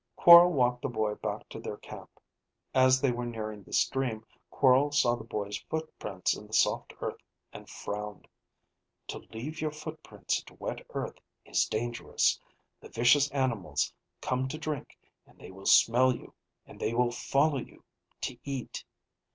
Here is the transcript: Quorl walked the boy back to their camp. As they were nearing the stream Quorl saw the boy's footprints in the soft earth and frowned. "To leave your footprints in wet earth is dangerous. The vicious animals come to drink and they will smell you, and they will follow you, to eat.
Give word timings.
Quorl 0.15 0.51
walked 0.51 0.81
the 0.81 0.89
boy 0.89 1.13
back 1.13 1.47
to 1.49 1.59
their 1.59 1.77
camp. 1.77 2.19
As 2.73 2.99
they 3.01 3.11
were 3.11 3.27
nearing 3.27 3.61
the 3.61 3.71
stream 3.71 4.25
Quorl 4.49 4.89
saw 4.91 5.13
the 5.15 5.23
boy's 5.23 5.59
footprints 5.69 6.35
in 6.35 6.47
the 6.47 6.53
soft 6.53 6.91
earth 7.01 7.21
and 7.53 7.69
frowned. 7.69 8.27
"To 9.09 9.19
leave 9.31 9.61
your 9.61 9.69
footprints 9.69 10.41
in 10.49 10.57
wet 10.59 10.83
earth 10.95 11.19
is 11.45 11.65
dangerous. 11.67 12.41
The 12.79 12.89
vicious 12.89 13.29
animals 13.29 13.93
come 14.21 14.47
to 14.47 14.57
drink 14.57 14.97
and 15.27 15.37
they 15.37 15.51
will 15.51 15.67
smell 15.67 16.15
you, 16.15 16.33
and 16.65 16.79
they 16.79 16.95
will 16.95 17.11
follow 17.11 17.59
you, 17.59 17.83
to 18.21 18.39
eat. 18.43 18.83